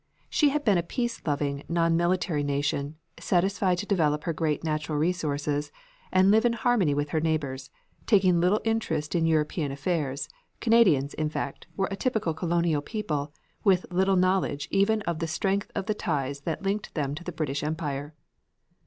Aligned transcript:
She 0.31 0.49
had 0.49 0.63
been 0.65 0.79
a 0.79 0.81
peace 0.81 1.21
loving, 1.27 1.61
non 1.69 1.95
military 1.95 2.41
nation, 2.41 2.95
satisfied 3.19 3.77
to 3.77 3.85
develop 3.85 4.23
her 4.23 4.33
great 4.33 4.63
natural 4.63 4.97
resources, 4.97 5.71
and 6.11 6.31
live 6.31 6.43
in 6.43 6.53
harmony 6.53 6.95
with 6.95 7.09
her 7.09 7.21
neighbors; 7.21 7.69
taking 8.07 8.41
little 8.41 8.61
interest 8.63 9.13
in 9.13 9.27
European 9.27 9.71
affairs, 9.71 10.27
Canadians, 10.59 11.13
in 11.13 11.29
fact, 11.29 11.67
were 11.77 11.87
a 11.91 11.95
typical 11.95 12.33
colonial 12.33 12.81
people, 12.81 13.31
with 13.63 13.85
little 13.91 14.15
knowledge 14.15 14.67
even 14.71 15.03
of 15.03 15.19
the 15.19 15.27
strength 15.27 15.69
of 15.75 15.85
the 15.85 15.93
ties 15.93 16.41
that 16.45 16.63
linked 16.63 16.95
them 16.95 17.13
to 17.13 17.23
the 17.23 17.31
British 17.31 17.61
Empire. 17.61 18.15